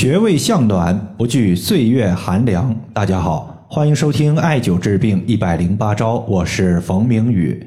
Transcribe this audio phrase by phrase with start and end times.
[0.00, 2.74] 穴位向暖，不惧岁月寒凉。
[2.94, 7.62] 大家好，欢迎收听艾灸治病一百零八招，我是冯明宇。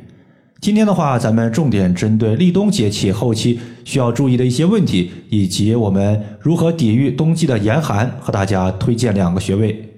[0.59, 9.93] 今天的话，咱们重点针对立冬节气后期需要注意的一些问题，以及我们如何抵御冬季的严寒，和大家推荐两个穴位。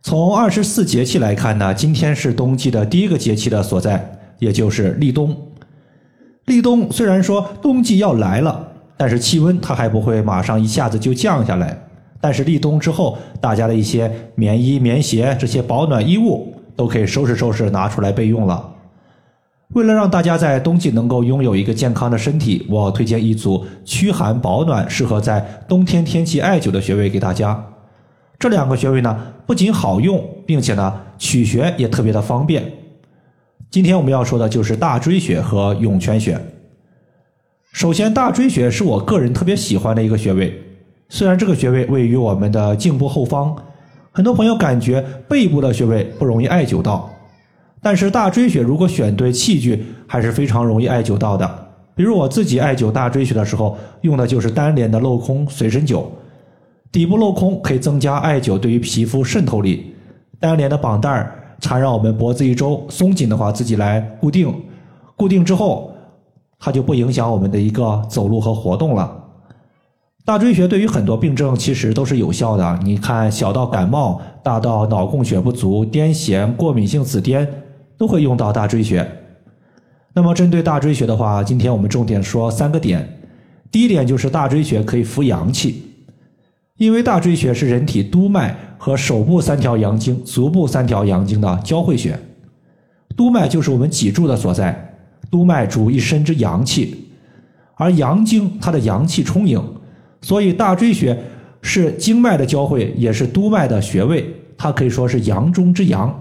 [0.00, 5.36] 从二十四节气来看呢，今天是冬季的第一个节气的所在，也就是立冬。
[6.46, 8.70] 立冬虽然说冬季要来了。
[9.02, 11.76] 但是气温它还不会马上一下子就降下来，
[12.20, 18.74] 但是立冬之后，大家的一些棉衣、棉鞋这些保暖衣物都可以收拾收拾拿出来备用了。
[19.70, 27.60] 为了让大家在冬季能够拥有一个健康的身体，我推荐一组驱寒保暖、适合在冬天天气艾灸的穴位给大家。
[28.38, 32.62] 这两个穴位呢，不仅好用，并且呢取穴也特别的方便。
[33.68, 36.40] 今天我们要说的就是大椎穴和涌泉穴。
[37.72, 40.62] 首先，大椎穴是我个人特别喜欢的一个穴位。
[41.08, 43.56] 虽然这个穴位位于我们的颈部后方，
[44.12, 47.10] 很多朋友感觉背部的穴位不容易艾灸到，
[47.80, 51.68] 但是大椎穴如果选对器具，还是非常容易艾灸到的。
[51.94, 56.04] 比如我自己艾灸大椎穴的时候，用的就是单联的镂空随身灸，
[56.92, 59.94] 底部镂空可以增加艾灸对于皮肤渗透力。
[60.38, 61.26] 单联的绑带
[61.58, 64.54] 缠绕我们脖子一周，松紧的话自己来固定，
[65.16, 65.90] 固定之后。
[66.64, 69.18] 它就不影响我们的一个走路和活动了。
[70.24, 72.78] 大椎穴对于很多病症其实都是有效的。
[72.84, 77.44] 你看，小到感冒，大到脑供血不足、癫痫、过敏性紫癜，
[77.98, 79.04] 都会用到大椎穴。
[80.14, 83.18] 那么，针对大椎穴的话，今天我们重点说三个点。
[83.72, 85.82] 第一点就是大椎穴可以扶阳气，
[86.76, 92.16] 因为大椎穴是人体督脉和手部三条阳经、足部三条阳经的交汇穴。
[93.16, 94.90] 督脉就是我们脊柱的所在。
[95.32, 97.08] 督脉主一身之阳气，
[97.76, 99.58] 而阳经它的阳气充盈，
[100.20, 101.18] 所以大椎穴
[101.62, 106.14] 是经脉的交汇，也是督脉的穴位，它可以说是阳中之阳。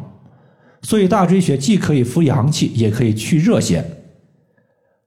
[0.81, 3.83] 所以大椎穴既可以扶阳气，也可以去热邪。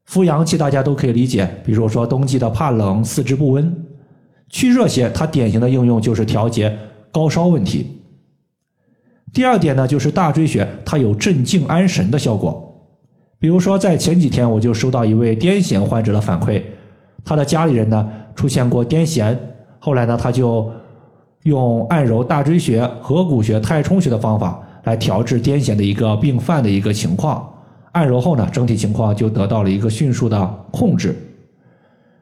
[0.04, 3.74] 扶阳气大家都可以理解，比如说冬季的怕冷、四肢不温。
[4.50, 6.78] 去热邪，它典型的应用就是调节
[7.10, 8.02] 高烧问题。
[9.32, 12.70] 第二点呢，就是大椎穴它有镇静安神的效果。
[13.38, 16.62] 比如说，在前几天我就收到一位癫痫患者的反馈，
[17.24, 19.36] 他的家里人呢出现过癫痫，
[19.78, 20.70] 后来呢他就
[21.42, 27.46] 用按揉大椎穴、合谷穴、太冲穴的方法来调治癫痫的一个病犯的一个情况。
[27.92, 31.14] 按揉后呢，整体情况就得到了一个迅速的控制。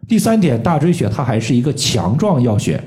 [0.08, 2.82] 第三点，大椎穴它还是一个强壮药穴，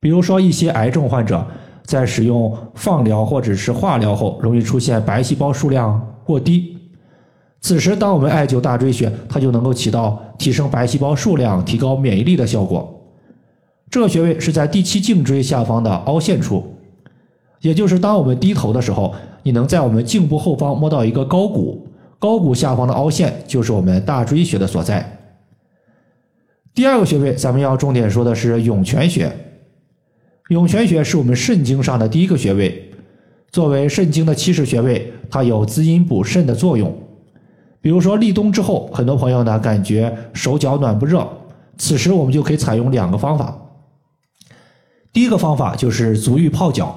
[0.00, 1.46] 比如说一些癌症患者
[1.84, 6.78] 在使用放疗或者是化疗后，容易出现白细胞数量过低。
[7.60, 12.96] 此时，当我们艾灸大椎穴，它就能够起到提升白细胞数量、提高免疫力的效果。
[13.90, 16.74] 这个穴位是在第七颈椎下方的凹陷处，
[17.60, 21.86] 也就是当我们低头的时候，你能在我们颈部后方摸到一个高骨，
[22.18, 25.18] 高骨下方的凹陷就是我们大椎穴的所在。
[26.72, 29.30] 第二个穴位，咱们要重点说的是涌泉穴。
[30.48, 32.90] 涌泉穴是我们肾经上的第一个穴位，
[33.50, 36.96] 作为肾经的起始穴位，它有滋阴补肾的作用。
[37.80, 41.26] 比如说立冬之后，很多朋友呢感觉手脚暖不热，
[41.78, 43.56] 此时我们就可以采用两个方法。
[45.12, 46.96] 第一个方法就是足浴泡脚，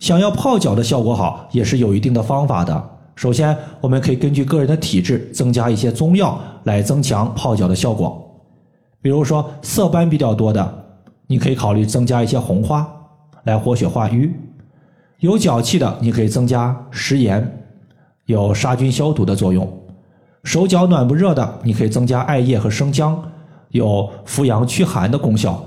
[0.00, 2.90] 想要泡脚的效果好，也是有一定的方法的。
[3.14, 8.20] 首先，我们可以根据个人的体质增加一些中药来增强泡脚的效果。
[9.00, 10.84] 比如说色斑比较多的，
[11.28, 12.84] 你可以考虑增加一些红花
[13.44, 14.28] 来活血化瘀；
[15.20, 17.64] 有脚气的，你可以增加食盐，
[18.26, 19.83] 有杀菌消毒的作用。
[20.44, 23.20] 手脚暖不热的，你可以增加艾叶和生姜，
[23.70, 25.60] 有扶阳驱寒的功效。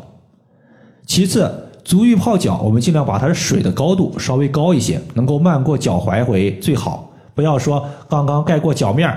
[1.05, 1.51] 其次，
[1.83, 7.11] 足浴泡脚，我们尽量把它的水的高度稍微高一些，能够漫过脚踝为最好。
[7.33, 9.13] 不要说刚刚盖过脚面，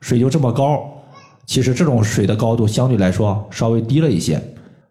[0.00, 0.80] 水就这么高。
[1.46, 4.42] 其实这种水的高度相对来说稍微低了一些。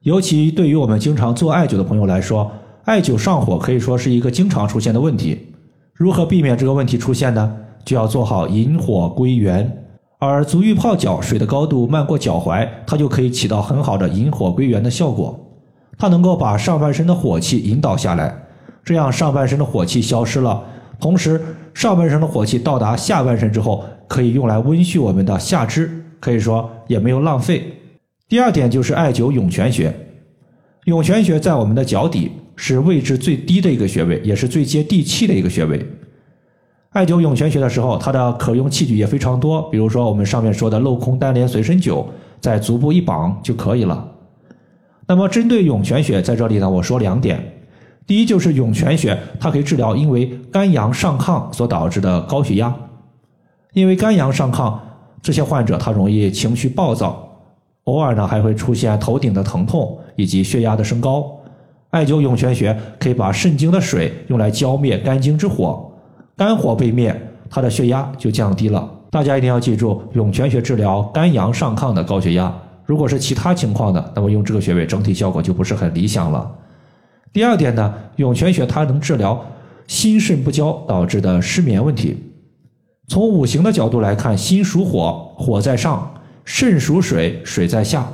[0.01, 2.49] 尤其对于我们经常做艾灸的朋友来说，
[2.85, 5.47] 艾灸上火可以说是一个经常出现的问题。
[5.93, 7.57] 如何避免这个问题出现呢？
[7.83, 9.84] 就要做好引火归元。
[10.17, 15.39] 而足浴泡脚，水的高度漫过脚踝，它就可以起到很好的引火归元的效果。
[15.97, 18.35] 它能够把上半身的火气引导下来，
[18.83, 20.63] 这样上半身的火气消失了，
[20.99, 21.39] 同时
[21.73, 27.73] 上半身的火气到达下半身之后，可以用来温煦我们的下肢，可以说也没有浪费。
[28.27, 29.93] 第二点就是艾灸涌泉穴，
[30.85, 35.85] 涌泉穴在我们的脚底，是位置最低的一个穴位，也是最接地气的一个穴位。
[36.95, 42.05] 艾灸涌泉穴的时候，它的可用器具也非常多，比如说我们上面说的镂空单联随身灸，
[42.39, 44.11] 在足部一绑就可以了。
[45.05, 47.37] 那么针对涌泉穴，在这里呢，我说两点。
[48.07, 52.73] 第一就是涌泉穴，它可以治疗因为肝阳上亢所导致的高血压。
[53.73, 54.73] 因为肝阳上亢，
[55.21, 57.27] 这些患者他容易情绪暴躁，
[57.83, 61.29] 偶尔呢还会出现头顶的疼痛以及血压的升高。
[61.89, 65.91] 艾灸涌泉穴可以把肾经的水用来浇灭肝经之火，
[66.37, 67.15] 肝火被灭，
[67.49, 68.89] 他的血压就降低了。
[69.09, 72.53] 大家一定要记住，涌泉穴治疗肝阳上亢的高血压。
[72.85, 76.51] 如果是其他情况的，那么用这个穴位整体效果就不是很理想了。
[77.31, 79.43] 第二点呢，涌泉穴它能治疗
[79.87, 82.17] 心肾不交导致的失眠问题。
[83.07, 86.11] 从五行的角度来看，心属火，火在上；
[86.43, 88.05] 肾属水，水在下。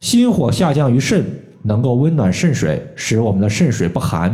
[0.00, 1.24] 心火下降于肾，
[1.62, 4.30] 能够温暖肾水，使我们的肾水不寒；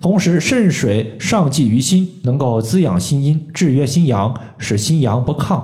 [0.00, 5.62] 同时，肾水上济于心，能够滋养心阴，制约心阳，使心阳不亢。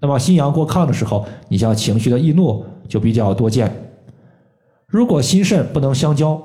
[0.00, 3.70] 那么，心阳过亢的时候，你像情绪的易怒就比较多见。
[4.86, 6.40] 如果心肾不能相交，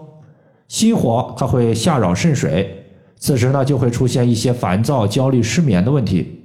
[0.68, 2.86] 心火它会下扰肾水，
[3.16, 6.42] 此时呢就会出现一些烦躁、焦虑、失眠的问题。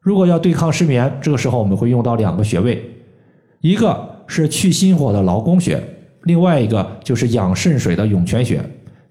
[0.00, 2.84] 如果要对抗失眠，这个时候我们会用到两个穴位，
[3.60, 5.82] 一个是去心火的劳宫穴，
[6.22, 8.60] 另外一个就是养肾水的涌泉穴。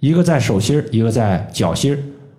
[0.01, 1.97] 一个在手心一个在脚心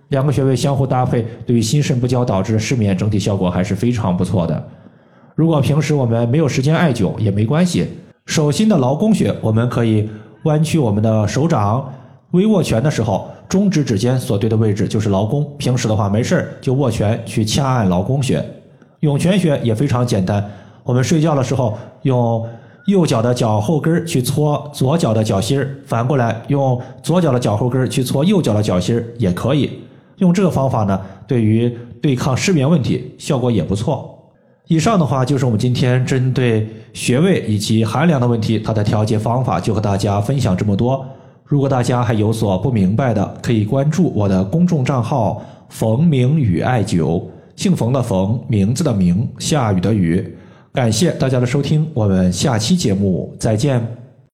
[0.09, 4.63] 两个穴位相互搭配，对于心肾不交导致的失眠，整体效果还是非常不错的。
[5.33, 7.87] 如果平时我们没有时间艾灸也没关系，
[8.27, 10.07] 手心的劳宫穴我们可以。
[10.43, 11.89] 弯曲我们的手掌，
[12.31, 15.49] 微握拳的时候，中指指尖所对的位置就是劳宫。
[15.57, 18.43] 平时的话，没事就握拳去掐按劳宫穴。
[18.99, 20.45] 涌泉穴也非常简单，
[20.83, 22.45] 我们睡觉的时候用
[22.85, 29.69] 右脚的脚后跟去搓左脚的脚心反过来用左脚的脚后跟去搓右脚的脚心也可以。
[30.17, 34.09] 用这个方法呢，对于对抗失眠问题效果也不错。
[34.67, 41.05] 以上的话就是我们今天针对穴位以及寒凉的问题，它的调节方法就和大家分享这么多。
[41.45, 47.21] 如果大家还有所不明白的，可以关注我的公众账号“冯明宇艾灸”，
[47.55, 50.35] 姓冯的冯，名字的名，下雨的雨。
[50.73, 54.02] 感谢大家的收听，我们下期节目再见。